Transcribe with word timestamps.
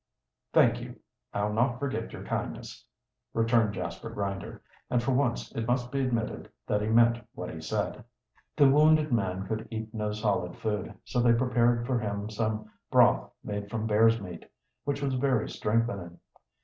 "Thank 0.51 0.81
you; 0.81 0.95
I'll 1.31 1.53
not 1.53 1.77
forget 1.77 2.11
your 2.11 2.23
kindness," 2.23 2.83
returned 3.35 3.75
Jasper 3.75 4.09
Grinder, 4.09 4.63
and 4.89 5.03
for 5.03 5.11
once 5.11 5.51
it 5.55 5.67
must 5.67 5.91
be 5.91 5.99
admitted 6.03 6.49
that 6.65 6.81
he 6.81 6.87
meant 6.87 7.19
what 7.35 7.53
he 7.53 7.61
said. 7.61 8.03
The 8.57 8.67
wounded 8.67 9.11
man 9.11 9.45
could 9.45 9.67
eat 9.69 9.93
no 9.93 10.11
solid 10.11 10.55
food, 10.55 10.95
so 11.05 11.21
they 11.21 11.33
prepared 11.33 11.85
for 11.85 11.99
him 11.99 12.31
some 12.31 12.67
broth 12.89 13.29
made 13.43 13.69
from 13.69 13.85
bear's 13.85 14.19
meat, 14.19 14.49
which 14.85 15.03
was 15.03 15.13
very 15.13 15.47
strengthening. 15.47 16.19